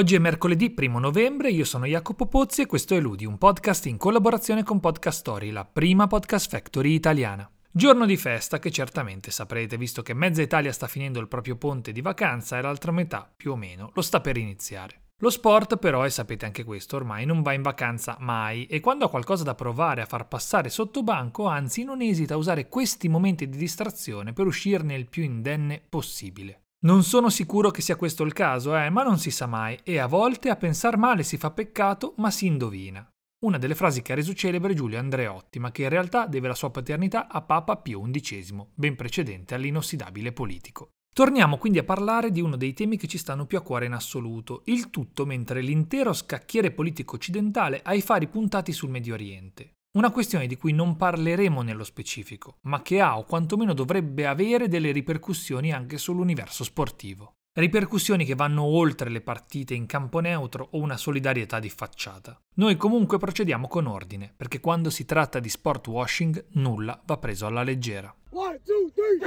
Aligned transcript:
Oggi 0.00 0.14
è 0.14 0.18
mercoledì 0.18 0.74
1 0.74 0.98
novembre, 0.98 1.50
io 1.50 1.64
sono 1.64 1.84
Jacopo 1.84 2.26
Pozzi 2.26 2.62
e 2.62 2.66
questo 2.66 2.94
è 2.94 3.00
Ludi, 3.00 3.26
un 3.26 3.36
podcast 3.36 3.84
in 3.84 3.98
collaborazione 3.98 4.62
con 4.62 4.80
Podcast 4.80 5.18
Story, 5.18 5.50
la 5.50 5.66
prima 5.66 6.06
podcast 6.06 6.48
factory 6.48 6.94
italiana. 6.94 7.50
Giorno 7.70 8.06
di 8.06 8.16
festa 8.16 8.58
che 8.58 8.70
certamente 8.70 9.30
saprete, 9.30 9.76
visto 9.76 10.00
che 10.00 10.14
mezza 10.14 10.40
Italia 10.40 10.72
sta 10.72 10.86
finendo 10.86 11.20
il 11.20 11.28
proprio 11.28 11.56
ponte 11.56 11.92
di 11.92 12.00
vacanza 12.00 12.56
e 12.56 12.62
l'altra 12.62 12.92
metà, 12.92 13.30
più 13.36 13.52
o 13.52 13.56
meno, 13.56 13.90
lo 13.92 14.00
sta 14.00 14.20
per 14.20 14.38
iniziare. 14.38 15.09
Lo 15.22 15.28
sport 15.28 15.76
però, 15.76 16.06
e 16.06 16.10
sapete 16.10 16.46
anche 16.46 16.64
questo, 16.64 16.96
ormai 16.96 17.26
non 17.26 17.42
va 17.42 17.52
in 17.52 17.60
vacanza 17.60 18.16
mai 18.20 18.64
e 18.64 18.80
quando 18.80 19.04
ha 19.04 19.10
qualcosa 19.10 19.44
da 19.44 19.54
provare 19.54 20.00
a 20.00 20.06
far 20.06 20.26
passare 20.26 20.70
sotto 20.70 21.02
banco, 21.02 21.46
anzi 21.46 21.84
non 21.84 22.00
esita 22.00 22.32
a 22.32 22.38
usare 22.38 22.68
questi 22.68 23.06
momenti 23.06 23.46
di 23.46 23.58
distrazione 23.58 24.32
per 24.32 24.46
uscirne 24.46 24.94
il 24.94 25.08
più 25.08 25.22
indenne 25.22 25.82
possibile. 25.86 26.62
Non 26.86 27.02
sono 27.02 27.28
sicuro 27.28 27.70
che 27.70 27.82
sia 27.82 27.96
questo 27.96 28.22
il 28.22 28.32
caso, 28.32 28.74
eh, 28.74 28.88
ma 28.88 29.02
non 29.02 29.18
si 29.18 29.30
sa 29.30 29.44
mai, 29.44 29.78
e 29.82 29.98
a 29.98 30.06
volte 30.06 30.48
a 30.48 30.56
pensar 30.56 30.96
male 30.96 31.22
si 31.22 31.36
fa 31.36 31.50
peccato, 31.50 32.14
ma 32.16 32.30
si 32.30 32.46
indovina. 32.46 33.06
Una 33.44 33.58
delle 33.58 33.74
frasi 33.74 34.00
che 34.00 34.12
ha 34.12 34.14
reso 34.14 34.32
celebre 34.32 34.72
Giulio 34.72 34.98
Andreotti, 34.98 35.58
ma 35.58 35.70
che 35.70 35.82
in 35.82 35.90
realtà 35.90 36.26
deve 36.26 36.48
la 36.48 36.54
sua 36.54 36.70
paternità 36.70 37.28
a 37.28 37.42
Papa 37.42 37.76
Pio 37.76 38.00
XI, 38.00 38.68
ben 38.74 38.96
precedente 38.96 39.54
all'inossidabile 39.54 40.32
politico. 40.32 40.92
Torniamo 41.12 41.58
quindi 41.58 41.78
a 41.78 41.84
parlare 41.84 42.30
di 42.30 42.40
uno 42.40 42.56
dei 42.56 42.72
temi 42.72 42.96
che 42.96 43.08
ci 43.08 43.18
stanno 43.18 43.44
più 43.44 43.58
a 43.58 43.62
cuore 43.62 43.86
in 43.86 43.92
assoluto, 43.92 44.62
il 44.66 44.90
tutto 44.90 45.26
mentre 45.26 45.60
l'intero 45.60 46.12
scacchiere 46.12 46.70
politico 46.70 47.16
occidentale 47.16 47.80
ha 47.82 47.94
i 47.94 48.00
fari 48.00 48.28
puntati 48.28 48.72
sul 48.72 48.90
Medio 48.90 49.14
Oriente. 49.14 49.74
Una 49.98 50.12
questione 50.12 50.46
di 50.46 50.56
cui 50.56 50.72
non 50.72 50.96
parleremo 50.96 51.62
nello 51.62 51.82
specifico, 51.82 52.58
ma 52.62 52.80
che 52.80 53.00
ha 53.00 53.18
o 53.18 53.24
quantomeno 53.24 53.74
dovrebbe 53.74 54.24
avere 54.24 54.68
delle 54.68 54.92
ripercussioni 54.92 55.72
anche 55.72 55.98
sull'universo 55.98 56.62
sportivo. 56.62 57.34
Ripercussioni 57.52 58.24
che 58.24 58.36
vanno 58.36 58.62
oltre 58.62 59.10
le 59.10 59.20
partite 59.20 59.74
in 59.74 59.86
campo 59.86 60.20
neutro 60.20 60.68
o 60.70 60.78
una 60.78 60.96
solidarietà 60.96 61.58
di 61.58 61.70
facciata. 61.70 62.40
Noi 62.54 62.76
comunque 62.76 63.18
procediamo 63.18 63.66
con 63.66 63.86
ordine, 63.86 64.32
perché 64.36 64.60
quando 64.60 64.90
si 64.90 65.04
tratta 65.04 65.40
di 65.40 65.48
sport 65.48 65.88
washing 65.88 66.46
nulla 66.52 67.02
va 67.04 67.18
preso 67.18 67.46
alla 67.46 67.64
leggera. 67.64 68.14
One, 68.30 68.60
two, 68.64 68.92
three, 68.94 69.18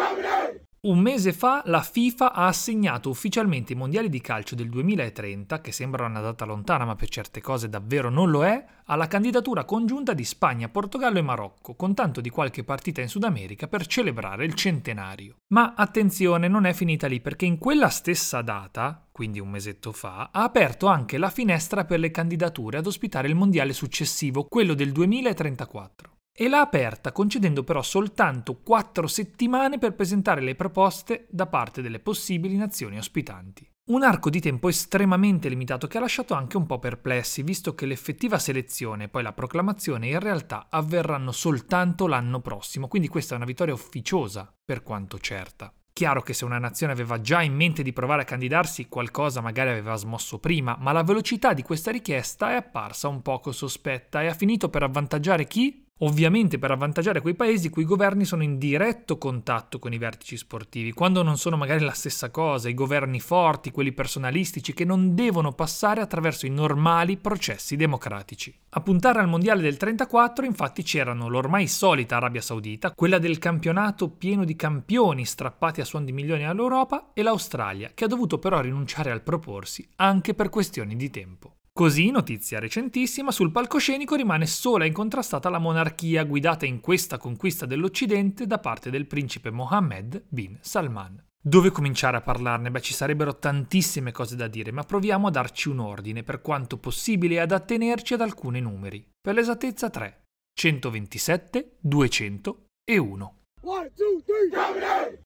un 0.85 0.99
mese 0.99 1.31
fa 1.31 1.61
la 1.67 1.81
FIFA 1.81 2.33
ha 2.33 2.47
assegnato 2.47 3.09
ufficialmente 3.09 3.71
i 3.71 3.75
mondiali 3.75 4.09
di 4.09 4.19
calcio 4.19 4.53
del 4.53 4.67
2030, 4.67 5.61
che 5.61 5.71
sembra 5.71 6.05
una 6.05 6.19
data 6.19 6.43
lontana 6.43 6.83
ma 6.83 6.95
per 6.95 7.07
certe 7.07 7.39
cose 7.39 7.69
davvero 7.69 8.09
non 8.09 8.29
lo 8.29 8.43
è, 8.43 8.65
alla 8.87 9.07
candidatura 9.07 9.63
congiunta 9.63 10.13
di 10.13 10.25
Spagna, 10.25 10.67
Portogallo 10.67 11.19
e 11.19 11.21
Marocco, 11.21 11.75
con 11.75 11.93
tanto 11.93 12.19
di 12.19 12.29
qualche 12.29 12.65
partita 12.65 12.99
in 12.99 13.07
Sud 13.07 13.23
America 13.23 13.69
per 13.69 13.87
celebrare 13.87 14.43
il 14.43 14.55
centenario. 14.55 15.37
Ma 15.53 15.73
attenzione, 15.73 16.49
non 16.49 16.65
è 16.65 16.73
finita 16.73 17.07
lì 17.07 17.21
perché 17.21 17.45
in 17.45 17.59
quella 17.59 17.87
stessa 17.87 18.41
data, 18.41 19.07
quindi 19.09 19.39
un 19.39 19.49
mesetto 19.49 19.93
fa, 19.93 20.31
ha 20.33 20.43
aperto 20.43 20.87
anche 20.87 21.17
la 21.17 21.29
finestra 21.29 21.85
per 21.85 21.99
le 21.99 22.11
candidature 22.11 22.79
ad 22.79 22.87
ospitare 22.87 23.29
il 23.29 23.35
mondiale 23.35 23.71
successivo, 23.71 24.47
quello 24.49 24.73
del 24.73 24.91
2034 24.91 26.11
e 26.35 26.49
l'ha 26.49 26.61
aperta 26.61 27.11
concedendo 27.11 27.63
però 27.63 27.81
soltanto 27.81 28.59
quattro 28.61 29.07
settimane 29.07 29.77
per 29.77 29.93
presentare 29.93 30.41
le 30.41 30.55
proposte 30.55 31.27
da 31.29 31.45
parte 31.45 31.81
delle 31.81 31.99
possibili 31.99 32.57
nazioni 32.57 32.97
ospitanti. 32.97 33.69
Un 33.85 34.01
arco 34.01 34.29
di 34.29 34.39
tempo 34.39 34.69
estremamente 34.69 35.49
limitato 35.49 35.87
che 35.87 35.97
ha 35.97 36.01
lasciato 36.01 36.33
anche 36.33 36.55
un 36.55 36.65
po' 36.65 36.79
perplessi, 36.79 37.43
visto 37.43 37.75
che 37.75 37.85
l'effettiva 37.85 38.39
selezione 38.39 39.03
e 39.03 39.09
poi 39.09 39.23
la 39.23 39.33
proclamazione 39.33 40.07
in 40.07 40.19
realtà 40.19 40.67
avverranno 40.69 41.33
soltanto 41.33 42.07
l'anno 42.07 42.39
prossimo, 42.39 42.87
quindi 42.87 43.09
questa 43.09 43.33
è 43.33 43.37
una 43.37 43.45
vittoria 43.45 43.73
ufficiosa, 43.73 44.51
per 44.63 44.83
quanto 44.83 45.19
certa. 45.19 45.73
Chiaro 45.91 46.21
che 46.21 46.33
se 46.33 46.45
una 46.45 46.57
nazione 46.57 46.93
aveva 46.93 47.19
già 47.19 47.41
in 47.41 47.53
mente 47.53 47.83
di 47.83 47.93
provare 47.93 48.21
a 48.21 48.25
candidarsi, 48.25 48.87
qualcosa 48.87 49.41
magari 49.41 49.69
aveva 49.69 49.95
smosso 49.95 50.39
prima, 50.39 50.77
ma 50.79 50.93
la 50.93 51.03
velocità 51.03 51.53
di 51.53 51.61
questa 51.61 51.91
richiesta 51.91 52.51
è 52.51 52.55
apparsa 52.55 53.09
un 53.09 53.21
poco 53.21 53.51
sospetta 53.51 54.21
e 54.21 54.27
ha 54.27 54.33
finito 54.33 54.69
per 54.69 54.83
avvantaggiare 54.83 55.45
chi? 55.45 55.82
Ovviamente 55.99 56.57
per 56.57 56.71
avvantaggiare 56.71 57.21
quei 57.21 57.35
paesi 57.35 57.69
cui 57.69 57.83
i 57.83 57.85
governi 57.85 58.25
sono 58.25 58.43
in 58.43 58.57
diretto 58.57 59.17
contatto 59.17 59.79
con 59.79 59.93
i 59.93 59.97
vertici 59.97 60.35
sportivi, 60.35 60.91
quando 60.91 61.21
non 61.21 61.37
sono 61.37 61.55
magari 61.55 61.85
la 61.85 61.93
stessa 61.93 62.29
cosa, 62.29 62.67
i 62.67 62.73
governi 62.73 63.21
forti, 63.21 63.71
quelli 63.71 63.93
personalistici, 63.93 64.73
che 64.73 64.83
non 64.83 65.15
devono 65.15 65.53
passare 65.53 66.01
attraverso 66.01 66.45
i 66.45 66.49
normali 66.49 67.15
processi 67.15 67.77
democratici. 67.77 68.53
A 68.71 68.81
puntare 68.81 69.19
al 69.19 69.29
mondiale 69.29 69.61
del 69.61 69.77
34 69.77 70.45
infatti 70.45 70.83
c'erano 70.83 71.29
l'ormai 71.29 71.67
solita 71.67 72.17
Arabia 72.17 72.41
Saudita, 72.41 72.91
quella 72.91 73.19
del 73.19 73.37
campionato 73.37 74.09
pieno 74.09 74.43
di 74.43 74.55
campioni 74.57 75.23
strappati 75.25 75.79
a 75.79 75.85
suon 75.85 76.03
di 76.03 76.11
milioni 76.11 76.45
all'Europa, 76.45 77.11
e 77.13 77.21
l'Australia, 77.21 77.91
che 77.93 78.03
ha 78.03 78.07
dovuto 78.07 78.39
però 78.39 78.59
rinunciare 78.59 79.11
al 79.11 79.21
proporsi 79.21 79.87
anche 79.97 80.33
per 80.33 80.49
questioni 80.49 80.97
di 80.97 81.09
tempo. 81.09 81.53
Così, 81.75 82.11
notizia 82.11 82.59
recentissima, 82.59 83.31
sul 83.31 83.51
palcoscenico 83.51 84.13
rimane 84.13 84.45
sola 84.45 84.83
e 84.83 84.87
incontrastata 84.87 85.49
la 85.49 85.57
monarchia 85.57 86.23
guidata 86.23 86.67
in 86.67 86.79
questa 86.79 87.17
conquista 87.17 87.65
dell'Occidente 87.65 88.45
da 88.45 88.59
parte 88.59 88.91
del 88.91 89.07
principe 89.07 89.49
Mohammed 89.49 90.23
bin 90.29 90.55
Salman. 90.61 91.19
Dove 91.45 91.71
cominciare 91.71 92.17
a 92.17 92.21
parlarne? 92.21 92.69
Beh, 92.69 92.79
ci 92.79 92.93
sarebbero 92.93 93.39
tantissime 93.39 94.11
cose 94.11 94.35
da 94.35 94.47
dire, 94.47 94.71
ma 94.71 94.83
proviamo 94.83 95.25
a 95.25 95.31
darci 95.31 95.67
un 95.67 95.79
ordine 95.79 96.21
per 96.21 96.41
quanto 96.41 96.77
possibile 96.77 97.35
e 97.35 97.39
ad 97.39 97.51
attenerci 97.51 98.13
ad 98.13 98.21
alcuni 98.21 98.61
numeri. 98.61 99.09
Per 99.19 99.33
l'esattezza 99.33 99.89
3. 99.89 100.25
127, 100.53 101.77
200 101.79 102.65
e 102.85 102.97
1. 102.99 103.37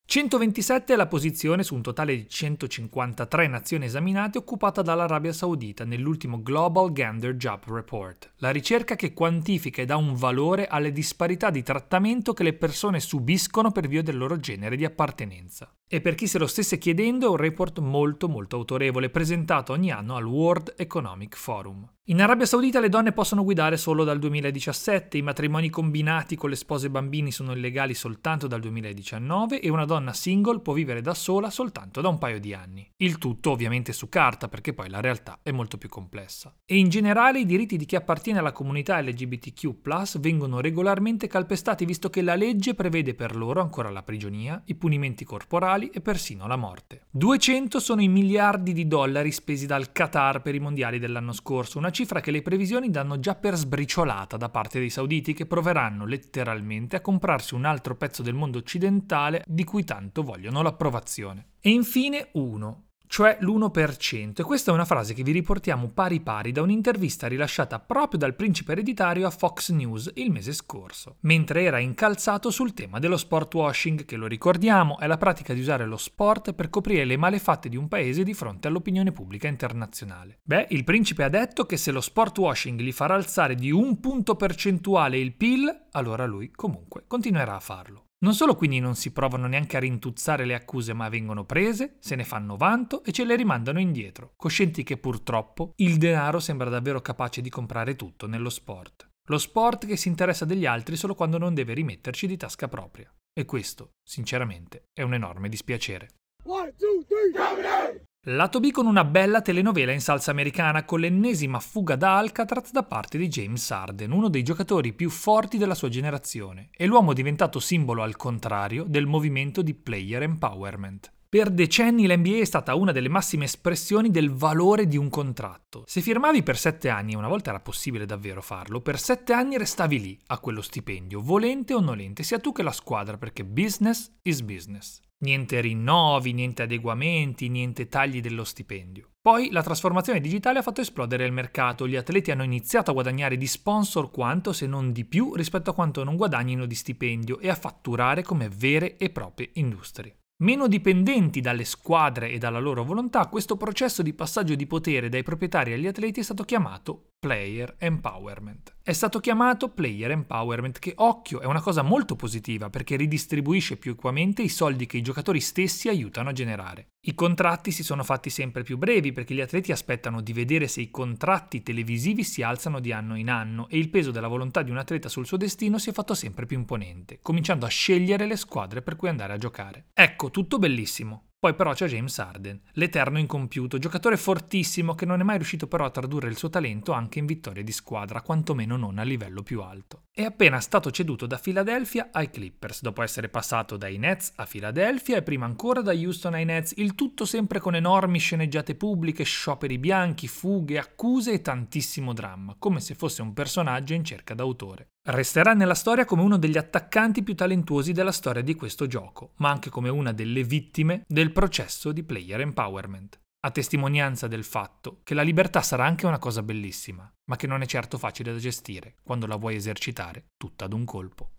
127 0.06 0.94
è 0.94 0.96
la 0.96 1.08
posizione 1.08 1.64
su 1.64 1.74
un 1.74 1.82
totale 1.82 2.16
di 2.16 2.30
153 2.30 3.48
nazioni 3.48 3.86
esaminate 3.86 4.38
occupata 4.38 4.84
dall'Arabia 4.84 5.34
Saudita 5.34 5.84
nell'ultimo 5.86 6.44
Global 6.44 6.92
Gender 6.92 7.36
Job 7.36 7.64
Report, 7.66 8.34
la 8.38 8.52
ricerca 8.52 8.96
che 8.96 9.14
quantifica 9.14 9.82
e 9.82 9.86
dà 9.86 9.98
un 9.98 10.14
valore 10.14 10.68
alle 10.68 10.92
disparità 10.92 11.50
di 11.50 11.64
trattamento 11.64 12.34
che 12.34 12.44
le 12.44 12.54
persone 12.54 13.00
subiscono 13.00 13.72
per 13.72 13.88
via 13.88 14.04
del 14.04 14.18
loro 14.18 14.40
genere 14.40 14.76
di 14.76 14.86
appartenenza. 14.86 15.72
E 15.90 16.02
per 16.02 16.16
chi 16.16 16.28
se 16.28 16.38
lo 16.38 16.48
stesse 16.48 16.78
chiedendo 16.78 17.28
è 17.28 17.30
un 17.30 17.38
report 17.38 17.80
molto 17.80 18.28
molto 18.28 18.58
autorevole, 18.58 19.10
presentato 19.10 19.72
ogni 19.72 19.90
anno 19.90 20.18
al 20.18 20.26
World 20.26 20.74
Economic 20.76 21.38
Forum. 21.38 21.90
In 22.10 22.22
Arabia 22.22 22.46
Saudita 22.46 22.80
le 22.80 22.88
donne 22.88 23.12
possono 23.12 23.44
guidare 23.44 23.76
solo 23.76 24.06
dal 24.06 24.18
2017, 24.18 25.18
i 25.18 25.22
matrimoni 25.22 25.70
combinati 25.70 26.38
con 26.38 26.50
le 26.50 26.56
spose 26.56 26.88
e 26.88 26.90
bambini 26.90 27.32
sono 27.32 27.52
illegali 27.52 27.94
soltanto 27.94 28.48
dal 28.48 28.62
2019 28.62 29.60
e 29.60 29.70
una 29.70 29.84
donna 29.84 30.14
single 30.14 30.62
può 30.62 30.72
vivere 30.72 31.02
da 31.02 31.14
sola 31.14 31.50
soltanto 31.50 32.00
da 32.00 32.08
un 32.08 32.18
paio 32.18 32.40
di 32.40 32.54
anni. 32.54 32.90
Il 32.98 33.18
tutto 33.18 33.52
ovviamente 33.52 33.92
su 33.92 34.08
carta 34.08 34.48
perché 34.48 34.74
poi 34.74 34.90
la 34.90 35.02
realtà 35.02 35.40
è 35.44 35.52
molto 35.52 35.78
più 35.78 35.90
complessa. 35.90 36.56
E 36.66 36.78
in 36.78 36.88
generale 36.88 37.40
i 37.40 37.46
diritti 37.46 37.76
di 37.76 37.86
chi 37.86 37.98
appartiene 37.98 38.40
alla 38.40 38.54
comunità 38.54 39.02
LGBTQ 39.02 39.76
vengono 40.20 40.62
regolarmente 40.62 41.28
calpestati 41.28 41.84
visto 41.84 42.10
che 42.10 42.22
la 42.22 42.36
legge 42.36 42.74
prevede 42.74 43.16
per 43.16 43.36
loro 43.36 43.60
ancora 43.60 43.90
la 43.90 44.04
prigionia, 44.04 44.62
i 44.68 44.76
punimenti 44.76 45.26
corporali 45.26 45.77
e 45.86 46.02
persino 46.02 46.48
la 46.48 46.56
morte. 46.56 47.04
200 47.12 47.80
sono 47.80 48.02
i 48.02 48.08
miliardi 48.08 48.74
di 48.74 48.88
dollari 48.88 49.32
spesi 49.32 49.66
dal 49.66 49.92
Qatar 49.92 50.42
per 50.42 50.56
i 50.56 50.60
mondiali 50.60 51.00
dell'anno 51.00 51.32
scorso, 51.32 51.78
una 51.78 51.92
cifra 51.92 52.20
che 52.20 52.32
le 52.32 52.42
previsioni 52.42 52.90
danno 52.90 53.20
già 53.20 53.36
per 53.36 53.56
sbriciolata 53.56 54.36
da 54.36 54.50
parte 54.50 54.80
dei 54.80 54.90
sauditi 54.90 55.34
che 55.34 55.46
proveranno 55.46 56.06
letteralmente 56.06 56.96
a 56.96 57.02
comprarsi 57.02 57.54
un 57.54 57.66
altro 57.66 57.96
pezzo 57.96 58.24
del 58.24 58.34
mondo 58.34 58.58
occidentale 58.58 59.44
di 59.46 59.64
cui 59.64 59.84
tanto 59.84 60.24
vogliono 60.24 60.62
l'approvazione. 60.62 61.46
E 61.62 61.70
infine 61.70 62.30
uno, 62.34 62.87
cioè 63.08 63.38
l'1%. 63.40 64.34
E 64.36 64.44
questa 64.44 64.72
è 64.72 64.74
una 64.74 64.86
frase 64.86 65.14
che 65.14 65.24
vi 65.24 65.32
riportiamo 65.32 65.90
pari 65.94 66.20
pari 66.20 66.52
da 66.52 66.62
un'intervista 66.62 67.28
rilasciata 67.28 67.80
proprio 67.80 68.20
dal 68.20 68.36
principe 68.36 68.74
ereditario 68.74 69.26
a 69.26 69.32
Fox 69.32 69.72
News 69.72 70.12
il 70.16 70.32
mese 70.32 70.54
scorso, 70.54 71.16
mentre 71.22 71.64
era 71.64 71.80
incalzato 71.80 72.52
sul 72.52 72.74
tema 72.74 73.00
dello 73.00 73.18
sport 73.18 73.54
washing, 73.54 74.06
che 74.06 74.16
lo 74.16 74.28
ricordiamo 74.28 75.00
è 75.00 75.08
la 75.08 75.18
pratica 75.18 75.54
di 75.54 75.62
usare 75.62 75.86
lo 75.86 75.98
sport 75.98 76.54
per 76.54 76.70
coprire 76.70 77.06
le 77.06 77.18
malefatte 77.18 77.70
di 77.70 77.78
un 77.78 77.88
paese 77.88 78.24
di 78.24 78.34
fronte 78.34 78.68
all'opinione 78.68 79.12
pubblica 79.12 79.48
internazionale. 79.48 80.40
Beh, 80.44 80.68
il 80.70 80.84
principe 80.84 81.24
ha 81.24 81.30
detto 81.30 81.66
che 81.66 81.78
se 81.78 81.92
lo 81.92 82.02
sport 82.02 82.38
washing 82.38 82.80
gli 82.80 82.92
farà 82.92 83.16
alzare 83.16 83.56
di 83.56 83.72
un 83.72 84.00
punto 84.00 84.36
percentuale 84.36 85.18
il 85.18 85.34
PIL, 85.34 85.86
allora 85.92 86.26
lui 86.26 86.52
comunque 86.52 87.04
continuerà 87.08 87.56
a 87.56 87.60
farlo. 87.60 88.07
Non 88.20 88.34
solo 88.34 88.56
quindi 88.56 88.80
non 88.80 88.96
si 88.96 89.12
provano 89.12 89.46
neanche 89.46 89.78
a 89.78 89.80
rintuzzare 89.80 90.46
le 90.46 90.56
accuse, 90.56 90.94
ma 90.94 91.08
vengono 91.08 91.46
prese, 91.46 91.98
se 92.00 92.16
ne 92.16 92.24
fanno 92.24 92.58
vanto 92.58 93.04
e 93.04 93.12
ce 93.12 93.24
le 93.24 93.36
rimandano 93.36 93.80
indietro, 93.80 94.34
coscienti 94.36 94.84
che 94.84 94.98
purtroppo 94.98 95.74
il 95.78 95.98
denaro 95.98 96.40
sembra 96.40 96.70
davvero 96.70 97.00
capace 97.02 97.42
di 97.42 97.50
comprare 97.50 97.96
tutto 97.96 98.26
nello 98.26 98.50
sport. 98.50 99.08
Lo 99.30 99.38
sport 99.38 99.86
che 99.86 99.98
si 99.98 100.08
interessa 100.08 100.46
degli 100.46 100.66
altri 100.66 100.96
solo 100.96 101.14
quando 101.14 101.38
non 101.38 101.54
deve 101.54 101.74
rimetterci 101.74 102.26
di 102.26 102.38
tasca 102.38 102.68
propria. 102.68 103.14
E 103.38 103.46
questo, 103.46 103.92
sinceramente, 104.04 104.86
è 104.94 105.04
un 105.04 105.14
enorme 105.14 105.48
dispiacere. 105.48 106.10
One, 106.46 106.74
two, 106.76 107.04
three, 107.06 108.06
Lato 108.30 108.60
B 108.60 108.72
con 108.72 108.88
una 108.88 109.06
bella 109.06 109.42
telenovela 109.42 109.94
in 109.94 110.02
salsa 110.02 110.32
americana 110.32 110.84
con 110.84 111.00
l'ennesima 111.00 111.62
fuga 111.62 111.96
da 111.96 112.18
Alcatraz 112.18 112.72
da 112.72 112.84
parte 112.84 113.18
di 113.18 113.30
James 113.30 113.72
Harden, 113.72 114.12
uno 114.12 114.28
dei 114.28 114.44
giocatori 114.44 114.92
più 114.92 115.10
forti 115.10 115.58
della 115.58 115.76
sua 115.76 115.88
generazione, 115.88 116.68
e 116.76 116.88
l'uomo 116.88 117.14
diventato 117.14 117.62
simbolo 117.62 118.04
al 118.04 118.18
contrario 118.18 118.84
del 118.86 119.06
movimento 119.06 119.62
di 119.62 119.74
player 119.74 120.24
empowerment. 120.24 121.10
Per 121.30 121.50
decenni 121.52 122.06
l'NBA 122.06 122.40
è 122.40 122.44
stata 122.44 122.76
una 122.76 122.92
delle 122.92 123.08
massime 123.08 123.46
espressioni 123.46 124.12
del 124.12 124.34
valore 124.34 124.88
di 124.88 124.98
un 124.98 125.10
contratto. 125.10 125.86
Se 125.88 126.02
firmavi 126.02 126.44
per 126.44 126.58
sette 126.58 126.90
anni, 126.90 127.14
e 127.14 127.18
una 127.18 127.30
volta 127.30 127.52
era 127.52 127.62
possibile 127.62 128.06
davvero 128.06 128.42
farlo, 128.42 128.82
per 128.82 129.00
sette 129.00 129.32
anni 129.32 129.58
restavi 129.58 130.02
lì, 130.02 130.20
a 130.28 130.40
quello 130.40 130.62
stipendio, 130.62 131.22
volente 131.22 131.74
o 131.74 131.80
nolente, 131.80 132.24
sia 132.24 132.40
tu 132.40 132.52
che 132.52 132.62
la 132.62 132.74
squadra, 132.74 133.18
perché 133.18 133.46
business 133.46 134.12
is 134.24 134.42
business. 134.42 135.00
Niente 135.20 135.62
rinnovi, 135.62 136.32
niente 136.32 136.62
adeguamenti, 136.62 137.50
niente 137.50 137.88
tagli 137.88 138.22
dello 138.22 138.44
stipendio. 138.44 139.14
Poi 139.20 139.50
la 139.50 139.64
trasformazione 139.64 140.22
digitale 140.22 140.60
ha 140.60 140.62
fatto 140.62 140.82
esplodere 140.82 141.26
il 141.26 141.32
mercato, 141.32 141.88
gli 141.88 141.96
atleti 141.96 142.30
hanno 142.30 142.44
iniziato 142.44 142.92
a 142.92 142.94
guadagnare 142.94 143.36
di 143.36 143.48
sponsor 143.48 144.12
quanto, 144.12 144.54
se 144.54 144.68
non 144.68 144.92
di 144.92 145.06
più, 145.06 145.34
rispetto 145.34 145.72
a 145.72 145.74
quanto 145.74 146.04
non 146.04 146.18
guadagnino 146.18 146.68
di 146.68 146.76
stipendio 146.76 147.40
e 147.40 147.50
a 147.50 147.56
fatturare 147.56 148.22
come 148.22 148.48
vere 148.48 148.98
e 148.98 149.10
proprie 149.10 149.50
industrie. 149.54 150.18
Meno 150.44 150.68
dipendenti 150.68 151.42
dalle 151.42 151.66
squadre 151.66 152.30
e 152.30 152.38
dalla 152.38 152.60
loro 152.60 152.84
volontà, 152.84 153.26
questo 153.26 153.58
processo 153.58 154.04
di 154.04 154.14
passaggio 154.14 154.54
di 154.54 154.68
potere 154.68 155.10
dai 155.10 155.24
proprietari 155.24 155.74
agli 155.74 155.88
atleti 155.88 156.20
è 156.20 156.24
stato 156.24 156.44
chiamato 156.44 157.14
player 157.20 157.76
empowerment. 157.80 158.76
È 158.84 158.94
stato 158.94 159.20
chiamato 159.20 159.70
player 159.70 160.12
empowerment 160.12 160.78
che, 160.78 160.94
occhio, 160.98 161.40
è 161.40 161.46
una 161.46 161.62
cosa 161.62 161.82
molto 161.82 162.16
positiva 162.16 162.70
perché 162.70 162.96
ridistribuisce 162.96 163.78
più 163.78 163.92
equamente 163.92 164.44
i 164.44 164.50
soldi 164.50 164.86
che 164.86 164.98
i 164.98 165.02
giocatori 165.02 165.40
stessi 165.40 165.90
aiutano 165.90 166.30
a 166.30 166.34
generare. 166.34 166.90
I 167.08 167.16
contratti 167.16 167.72
si 167.72 167.84
sono 167.84 168.04
fatti 168.04 168.30
sempre 168.30 168.64
più 168.64 168.78
brevi 168.78 169.12
perché 169.12 169.34
gli 169.34 169.42
atleti 169.42 169.72
aspettano 169.72 170.22
di 170.22 170.32
vedere 170.32 170.68
se 170.68 170.82
i 170.82 170.92
contratti 170.92 171.64
televisivi 171.64 172.24
si 172.24 172.44
alzano 172.44 172.80
di 172.80 172.92
anno 172.92 173.18
in 173.18 173.30
anno 173.30 173.68
e 173.68 173.78
il 173.78 173.90
peso 173.90 174.12
della 174.12 174.28
volontà 174.28 174.62
di 174.62 174.72
un 174.72 174.78
atleta 174.78 175.10
sul 175.10 175.26
suo 175.26 175.38
destino 175.38 175.80
si 175.80 175.90
è 175.90 175.94
fatto 175.94 176.14
sempre 176.14 176.46
più 176.46 176.58
imponente, 176.58 177.20
cominciando 177.22 177.66
a 177.66 177.70
scegliere 177.70 178.28
le 178.28 178.38
squadre 178.38 178.82
per 178.84 178.96
cui 178.96 179.10
andare 179.10 179.34
a 179.34 179.38
giocare. 179.38 179.88
Ecco, 179.94 180.30
tutto 180.30 180.60
bellissimo. 180.60 181.27
Poi 181.40 181.54
però 181.54 181.74
c'è 181.74 181.88
James 181.88 182.18
Harden, 182.18 182.60
l'eterno 182.74 183.20
incompiuto, 183.20 183.78
giocatore 183.78 184.18
fortissimo 184.18 184.96
che 184.96 185.06
non 185.06 185.20
è 185.20 185.24
mai 185.24 185.38
riuscito 185.38 185.68
però 185.68 185.86
a 185.86 185.92
tradurre 185.92 186.30
il 186.30 186.38
suo 186.38 186.50
talento 186.50 186.94
anche 186.94 187.20
in 187.20 187.28
vittorie 187.28 187.64
di 187.64 187.72
squadra, 187.72 188.24
quantomeno 188.24 188.76
non 188.76 188.98
a 188.98 189.04
livello 189.04 189.44
più 189.44 189.62
alto. 189.62 190.07
È 190.18 190.24
appena 190.24 190.60
stato 190.60 190.90
ceduto 190.90 191.28
da 191.28 191.38
Philadelphia 191.38 192.10
ai 192.12 192.32
Clippers, 192.32 192.82
dopo 192.82 193.04
essere 193.04 193.30
passato 193.30 193.78
dai 193.78 194.00
Nets 194.00 194.32
a 194.38 194.48
Philadelphia 194.48 195.18
e 195.18 195.22
prima 195.22 195.46
ancora 195.46 195.82
da 195.82 195.92
Houston 195.92 196.34
ai 196.34 196.44
Nets, 196.44 196.74
il 196.78 196.96
tutto 196.96 197.24
sempre 197.24 197.60
con 197.60 197.76
enormi 197.76 198.18
sceneggiate 198.18 198.74
pubbliche, 198.74 199.24
scioperi 199.24 199.78
bianchi, 199.78 200.28
fughe, 200.28 200.80
accuse 200.80 201.34
e 201.34 201.42
tantissimo 201.44 202.14
dramma, 202.14 202.56
come 202.58 202.80
se 202.80 202.96
fosse 202.96 203.22
un 203.22 203.34
personaggio 203.34 203.94
in 203.94 204.04
cerca 204.04 204.34
d'autore. 204.34 204.88
Resterà 205.04 205.54
nella 205.54 205.76
storia 205.76 206.06
come 206.06 206.24
uno 206.24 206.38
degli 206.38 206.58
attaccanti 206.58 207.22
più 207.22 207.36
talentuosi 207.36 207.92
della 207.92 208.12
storia 208.12 208.42
di 208.42 208.56
questo 208.56 208.88
gioco, 208.88 209.34
ma 209.36 209.52
anche 209.52 209.70
come 209.70 209.90
una 209.90 210.14
delle 210.14 210.44
vittime 210.44 211.04
del 211.08 211.32
processo 211.32 211.92
di 211.92 212.02
player 212.02 212.42
empowerment, 212.42 213.20
a 213.40 213.52
testimonianza 213.52 214.28
del 214.28 214.44
fatto 214.44 215.02
che 215.04 215.14
la 215.14 215.22
libertà 215.22 215.62
sarà 215.62 215.86
anche 215.86 216.06
una 216.06 216.18
cosa 216.18 216.42
bellissima, 216.42 217.10
ma 217.26 217.36
che 217.36 217.48
non 217.48 217.62
è 217.62 217.66
certo 217.66 217.98
facile 217.98 218.32
da 218.32 218.40
gestire 218.40 218.96
quando 219.04 219.28
la 219.28 219.36
vuoi 219.36 219.56
esercitare 219.56 220.26
tutta 220.38 220.66
ad 220.66 220.74
un 220.74 220.86
colpo. 220.86 221.32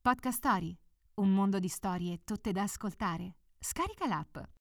Podcast 0.00 0.36
Story, 0.38 0.76
un 1.14 1.32
mondo 1.32 1.58
di 1.58 1.68
storie 1.68 2.20
tutte 2.24 2.50
da 2.52 2.62
ascoltare. 2.62 3.36
Scarica 3.58 4.06
l'app. 4.06 4.36